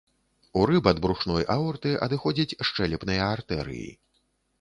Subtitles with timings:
[0.59, 3.93] У рыб ад брушной аорты, адыходзяць шчэлепныя артэрыі.